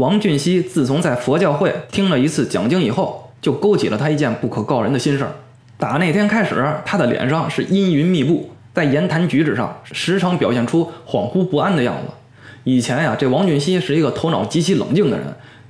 [0.00, 5.32] 王俊熙自从在佛教会听了一次讲经以后，就勾起了他一件不可告人的心事儿。
[5.76, 12.14] 打那天开始，他的脸上是阴云密布，在言谈举止上时常表现出恍惚不安的样子。
[12.64, 15.26] 以前呀，这王俊熙是一个头脑极其冷静的人。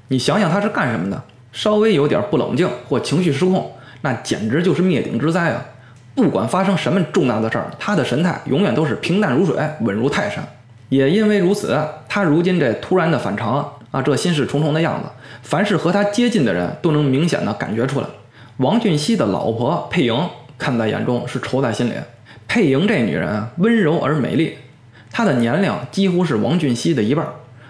[0.07, 1.21] 你想想他是干什么的？
[1.51, 3.73] 稍微有点不冷静或情绪失控，
[4.03, 5.67] 那简直就是灭顶之灾啊！
[6.15, 10.47] 不管发生什么重大的事儿，他的神态永远都是平淡如水，稳如泰山。
[10.89, 11.77] 也因为如此，
[12.09, 13.69] 他如今这突然的反常。
[13.91, 15.09] 啊，这心事重重的样子，
[15.43, 18.07] 凡是和他接近的人都能明显的感觉出来。
[18.59, 21.93] 王俊熙的老婆佩莹看在眼中，是愁在心里。
[22.47, 24.59] 佩莹这女人温柔而美丽，
[25.11, 27.27] 她的年龄几乎是王俊熙的一半。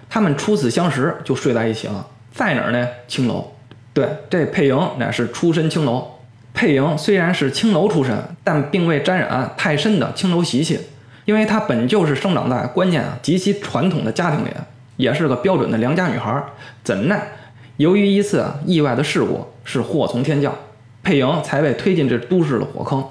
[0.09, 2.87] 他们初次相识就睡在一起了，在哪儿呢？
[3.07, 3.53] 青楼。
[3.93, 6.05] 对，这佩莹乃是出身青楼。
[6.53, 10.79] 佩莹虽然是青楼出身，但并未沾染太深的青楼习气，
[11.25, 14.49] 因为她本就是生长在观念啊极其传统的家庭里。
[15.01, 16.43] 也是个标准的良家女孩，
[16.83, 17.29] 怎奈
[17.77, 20.53] 由于一次意外的事故，是祸从天降，
[21.01, 23.03] 佩莹才被推进这都市的火坑。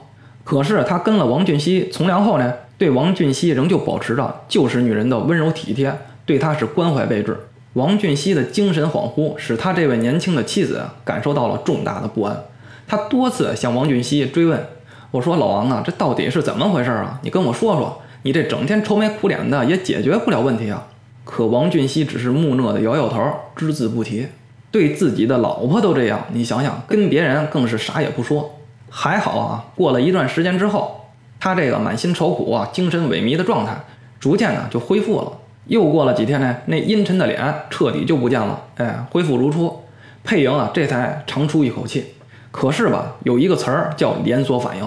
[0.44, 5.92] 可是她跟了王俊熙从良后呢，对王俊熙仍旧保持着旧时女人的温柔体贴，
[6.24, 7.36] 对他是关怀备至。
[7.72, 12.44] 王俊熙的精神恍惚，使他这位年轻的妻子感受到了重大的不安。
[12.86, 14.64] 他多次向王俊熙追问
[15.10, 17.18] ：“我说老王啊，这到底是怎么回事啊？
[17.22, 20.86] 你跟我说说，你这整天愁眉苦脸的，也解决不了问题啊。”
[21.30, 24.26] 可王俊熙只是木讷的摇摇头，只字不提。
[24.72, 28.58] 对自己的老婆都这样，你想想，跟别人更是啥也不说。
[28.90, 31.06] 还好啊，过了一段时间之后，
[31.38, 33.76] 他这个满心愁苦啊、精神萎靡的状态，
[34.18, 35.32] 逐渐呢就恢复了。
[35.66, 39.84] 又过了几天呢，那阴沉的脸彻底就不见了，哎，恢复如初。
[40.24, 42.14] 佩莹啊，这才长出一口气。
[42.50, 44.84] 可是吧，有一个词儿叫连锁反应。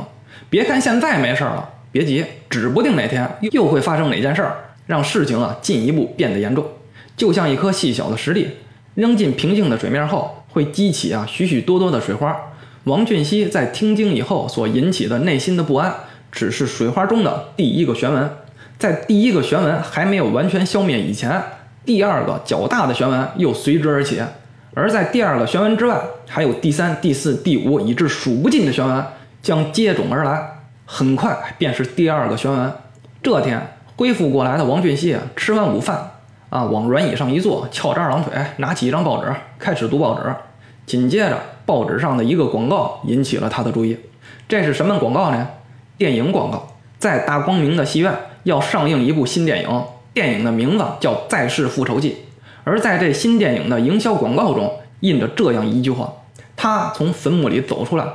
[0.49, 4.57] 别看现在没事了，别急，指不定哪天又会发生哪件事儿。
[4.85, 6.65] 让事情啊进一步变得严重，
[7.15, 8.49] 就像一颗细小的石粒
[8.95, 12.35] 扔进平静的水面后，会激起啊许许多多的水花。
[12.83, 15.93] 王俊熙在听经以后所引起的内心的不安，
[16.31, 18.29] 只是水花中的第一个旋纹，
[18.77, 21.41] 在第一个旋纹还没有完全消灭以前，
[21.85, 24.21] 第二个较大的旋纹又随之而起，
[24.73, 29.05] 而在第二个旋纹之外，还有第三、第四、第五，以致数不尽的旋纹
[29.41, 32.71] 将接踵而来，很快便是第二个旋纹。
[33.21, 33.65] 这天。
[33.95, 36.11] 恢复过来的王俊熙啊吃完午饭
[36.49, 40.33] 啊，往软椅上一坐，翘着二郎腿，拿起一张报纸，开始读报纸。
[40.85, 43.97] 紧接着，报纸上的一个广告引起了他的注意。
[44.47, 45.47] 这是什么广告呢？
[45.97, 46.67] 电影广告，
[46.99, 49.83] 在大光明的戏院要上映一部新电影，
[50.13, 52.11] 电影的名字叫《再世复仇记》。
[52.63, 56.11] 而在这新电影的营销广告中，印着这样一句话：
[56.55, 58.05] 他从坟墓里走出来，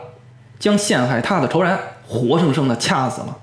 [0.59, 3.37] 将陷害他的仇人活生生的掐死了。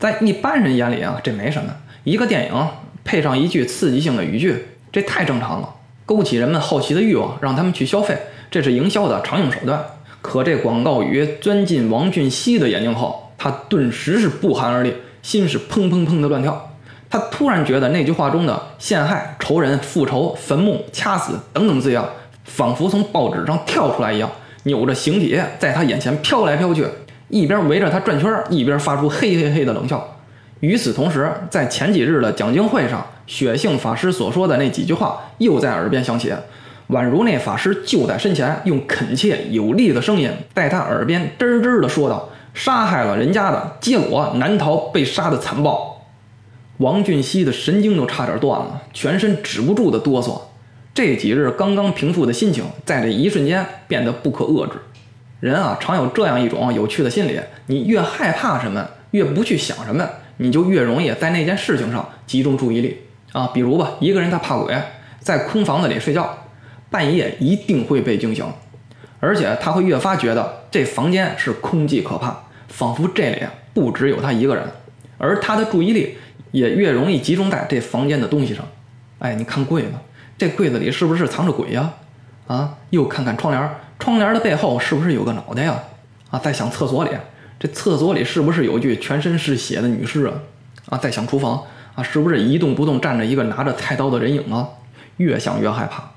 [0.00, 1.70] 在一般人眼里啊，这没什么。
[2.04, 2.68] 一个电影
[3.04, 5.74] 配上一句刺激性的语句，这太正常了，
[6.06, 8.16] 勾起人们好奇的欲望，让他们去消费，
[8.50, 9.84] 这是营销的常用手段。
[10.22, 16.70] 可这广告语钻进王俊熙的眼睛后，他顿时是不寒而栗，心是砰砰砰的乱跳。
[17.10, 22.08] 他突然觉得那句话中的陷害、仇人、复仇、坟墓、掐死等等字样，
[22.44, 24.30] 仿佛从报纸上跳出来一样，
[24.62, 26.86] 扭着形体在他眼前飘来飘去。
[27.30, 30.16] 一边围着他转圈，一边发出嘿嘿嘿的冷笑。
[30.60, 36.34] 与此同时，在前几日的讲经会上，血性法师所说的那几句话又在耳边响起，
[36.90, 46.04] 宛如那法师就在身前，用恳切有力的声音在他耳边吱吱地说道：“杀害了人家的，结果难逃被杀的残暴。”
[46.78, 50.40] 王俊熙的神经都差点断了，全身止不住的哆嗦。
[50.92, 54.72] 这几日刚刚平复的心情，在这一瞬间变得不可遏制。
[55.40, 60.06] 人啊，常有这样一种有趣的心理：你越害怕什么，越不去想什么，
[60.36, 63.00] 你就越容易在那件事情上集中注意力
[63.32, 63.50] 啊。
[63.54, 64.76] 比如吧，一个人他怕鬼，
[65.18, 66.38] 在空房子里睡觉，
[66.90, 68.44] 半夜一定会被惊醒，
[69.18, 72.36] 而且他会越发觉得这房间是空寂可怕，
[72.68, 74.64] 仿佛这里不只有他一个人，
[75.16, 76.18] 而他的注意力
[76.50, 78.62] 也越容易集中在这房间的东西上。
[79.20, 79.88] 哎，你看柜子，
[80.36, 81.94] 这柜子里是不是藏着鬼呀？
[82.46, 83.70] 啊，又看看窗帘。
[84.00, 85.78] 窗帘的背后是不是有个脑袋呀？
[86.30, 87.10] 啊，在想厕所里，
[87.58, 90.32] 这厕所里是不是有具全身是血的女尸啊？
[90.88, 91.62] 啊，在想厨房
[91.94, 94.66] 啊，是不是一动不动站着一个拿着菜刀的人影啊？
[95.18, 96.10] 越想越害怕。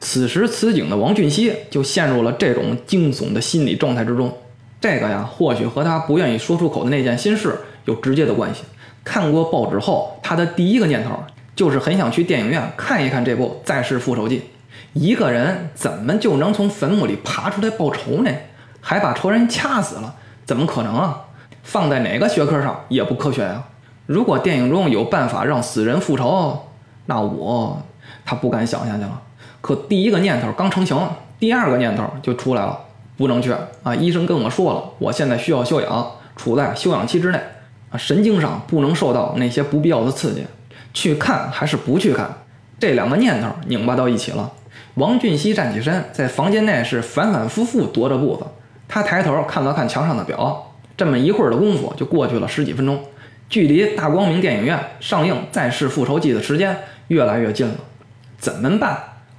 [0.00, 4.36] 此时此景的王俊熙就陷入了这种惊悚的心理状态之中。
[4.80, 7.54] 这个呀，或许和他不愿意说出口的那件心事
[7.84, 8.62] 有直接的关系。
[9.04, 11.10] 看过报纸后，他的第一个念头
[11.54, 14.38] 就是很想去电影院看一看这部《再世复仇记》。
[14.92, 18.30] 一个人怎么就能从坟墓里爬出来报仇呢？
[18.80, 20.14] 还把仇人掐死了？
[20.44, 21.22] 怎么可能啊？
[21.62, 23.62] 放在哪个学科上也不科学呀！
[24.06, 26.68] 如果电影中有办法让死人复仇，
[27.06, 27.80] 那我
[28.24, 29.22] 他不敢想下去了。
[29.60, 30.98] 可第一个念头刚成型，
[31.38, 32.78] 第二个念头就出来了，
[33.16, 33.54] 不能去
[33.84, 33.94] 啊！
[33.94, 37.40] 医生跟我说了，我现在需要休养，处在休养期之内
[37.90, 40.44] 啊，神经上不能受到那些不必要的刺激。
[40.92, 42.28] 去看还是不去看？
[42.78, 44.50] 这两个念头拧巴到一起了。
[44.94, 48.44] 王俊熙站起身，在房间内是反反复复踱着步子。
[48.88, 53.00] 他抬头看了看墙上的表，这么一会儿的功夫就过去了十几分钟，
[53.48, 56.76] 距离大光明电影院上映《再世复仇记》的时间
[57.08, 57.74] 越来越近了。
[58.38, 58.98] 怎么办？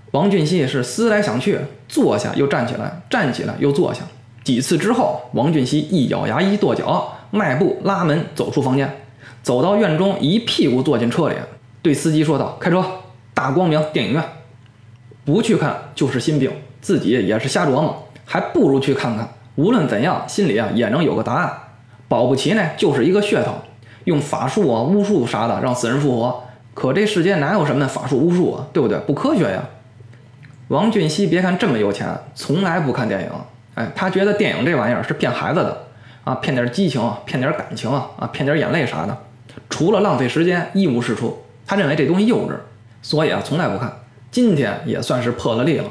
[0.10, 4.02] 王俊熙是思来想去，坐下又站起来，站起来又坐下。
[4.44, 8.92] 几次之后，王俊熙一咬牙一跺脚，迈步拉门走出房间，
[9.44, 11.36] 走到院中，一屁股坐进车里，
[11.84, 12.84] 对司机说道：“开车，
[13.36, 14.24] 大光明电影院。
[15.26, 19.28] 不去看就是心病，自己也是瞎琢磨，还不如去看看。
[19.56, 21.54] 无论怎样，心里啊也能有个答案。
[22.08, 23.54] 保不齐呢，就是一个噱头，
[24.06, 26.44] 用法术啊、巫术啥的让死人复活。
[26.74, 28.98] 可这世间哪有什么法术巫术啊，对不对？
[29.00, 29.64] 不科学呀。”
[30.70, 33.30] 王俊熙别看这么有钱，从来不看电影。
[33.76, 35.84] 哎，他觉得电影这玩意儿是骗孩子的
[36.24, 39.18] 啊，骗点激情，骗点感情啊，啊，骗点眼泪啥的，
[39.70, 41.44] 除了浪费时间，一无是处。
[41.66, 42.54] 他认为这东西幼稚，
[43.02, 43.92] 所以啊，从来不看。
[44.34, 45.86] 今天也算是破了例了。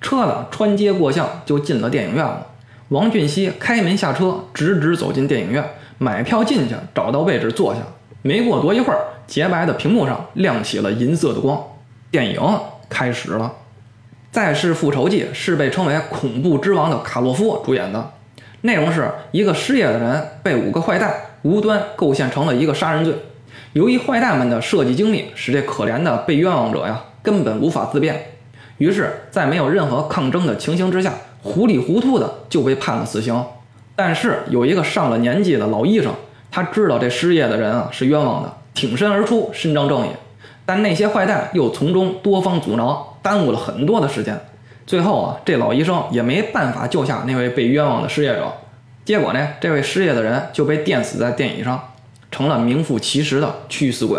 [0.00, 2.46] 车子穿街过巷就进了电影院了。
[2.90, 5.62] 王俊熙开门下车，直直走进电影院，
[5.98, 7.80] 买票进去，找到位置坐下。
[8.22, 11.60] 没过多一会儿，洁白的屏幕上亮起了银色的光，
[12.12, 12.40] 电影
[12.88, 13.46] 开始了。
[14.30, 18.12] 《再世复仇记》是被称为“恐怖之王”的卡洛夫主演的，
[18.60, 21.12] 内容是一个失业的人被五个坏蛋
[21.42, 23.12] 无端构陷成了一个杀人罪。
[23.72, 28.32] 由于坏蛋们的设计精密，使这可怜的被冤枉者呀根本无法自辩，
[28.78, 31.12] 于是，在没有任何抗争的情形之下，
[31.42, 33.44] 糊里糊涂的就被判了死刑。
[33.94, 36.12] 但是有一个上了年纪的老医生，
[36.50, 40.10] 他知道这失业的人啊是冤枉的，挺身而出伸张正义，
[40.64, 43.04] 但那些坏蛋又从中多方阻挠。
[43.20, 44.40] 耽误了很多的时间，
[44.86, 48.50] 最后啊，这老医生也没办法救下那位被冤枉的失业者，
[49.04, 51.82] 结果呢，这位失业的人就被电死在电椅上，
[52.30, 54.18] 成了名副其实的驱死鬼。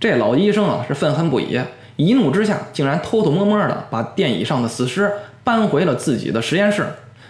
[0.00, 1.60] 这老医生啊是愤恨不已，
[1.96, 5.12] 一怒之下竟然偷偷摸摸的把电椅上的死尸
[5.44, 6.86] 搬回了自己的实验室。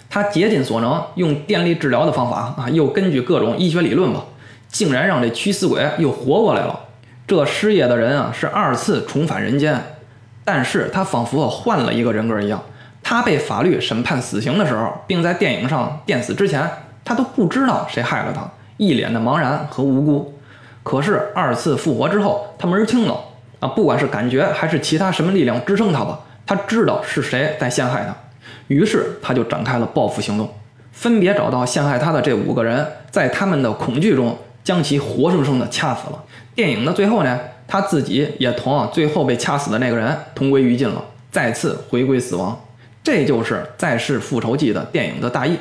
[0.09, 4.25] 他竭尽所能，用电力治疗的方法啊，又根据各种医学理论吧，
[4.69, 6.81] 竟然让这驱死鬼又活过来了。
[7.27, 9.81] 这失业的人啊是二次重返人间。
[10.43, 11.95] 但是他仿佛换了。
[11.95, 12.61] 一个人格一样，
[13.05, 16.69] 他被法律审判死刑的时候，并在电影上电死之前，
[17.05, 18.33] 他都不知道谁害了。
[18.35, 20.35] 他，一脸的茫然和无辜。
[20.83, 23.17] 可是二次复活之后，他门儿清了。
[23.61, 23.69] 啊！
[23.69, 28.15] 不管是感觉还是其他什么力量支撑他吧，他知道是谁在陷害他，
[28.67, 30.53] 于是他就展开了报复行动，
[30.93, 36.25] 分别找到陷害他的这五个人，在他们的恐惧中将其活生生的掐死了。
[36.55, 37.39] 电影的最后呢？
[37.73, 42.61] 他自己也同啊，最后被掐死的那个人同归于尽了，再次回归死亡。
[43.05, 45.57] 这就是《再世复仇记》的电影的大意。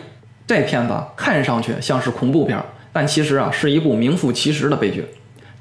[0.47, 2.59] 这片子看上去像是恐怖片，
[2.91, 5.05] 但其实啊是一部名副其实的悲剧。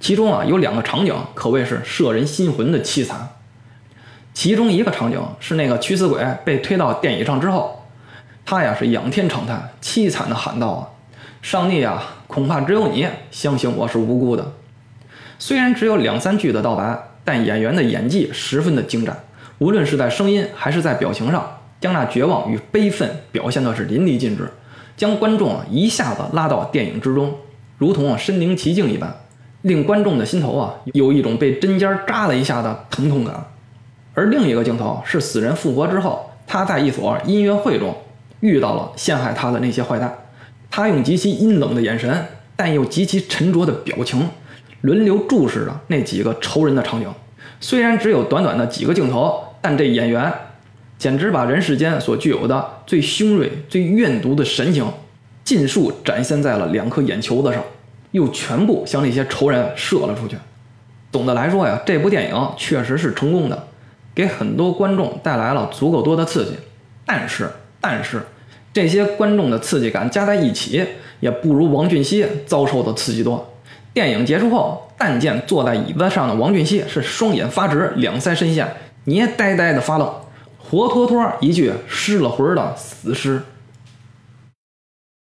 [0.01, 3.31] 其中啊有两个场景可谓是摄人心魂的凄惨。
[4.33, 7.83] 其中一个场景是那个驱死鬼被推到电椅上之后，
[8.47, 10.89] 他呀是仰天长叹，凄惨的喊道：“啊，
[11.43, 14.53] 上帝啊，恐怕只有你相信我是无辜的。”
[15.41, 19.17] 虽然只有两三句的道白，但演员的演技十分的精湛，
[19.59, 24.49] 无论是在声音还是在表情上，将那绝望与悲愤表现的是淋漓尽致，
[24.97, 27.37] 将观众啊一下子拉到电影之中，
[27.77, 29.17] 如同身临其境一般，
[29.69, 33.47] 令观众的心头啊有一种被针尖扎了一下的疼痛感。
[34.15, 37.97] 而另一个镜头是死人复活之后，他在一所音乐会中
[38.41, 40.13] 遇到了陷害他的那些坏蛋，
[40.71, 44.29] 他用极其阴冷的眼神，但又极其沉着的表情。
[44.81, 47.09] 轮流注视着那几个仇人的场景，
[47.61, 50.33] 虽然只有短短的几个镜头，但这演员
[50.97, 54.87] 简直把人世间所具有的最凶锐、最怨毒的神情，
[55.43, 57.61] 尽数展现在了两颗眼球子上，
[58.13, 60.37] 又全部向那些仇人射了出去。
[61.11, 63.67] 总的来说呀，这部电影确实是成功的，
[64.15, 66.53] 给很多观众带来了足够多的刺激。
[67.07, 67.51] 但是，
[67.81, 68.21] 但是
[68.73, 70.85] 这些观众的刺激感加在一起，
[71.21, 73.55] 也不如王俊熙遭受的刺激多。
[73.95, 78.69] 电影结束后，但见坐在椅子上的王俊熙是双眼发直，两腮深陷，
[79.05, 80.13] 捏呆呆的发愣，
[80.59, 83.41] 活脱脱一具失了魂的死尸。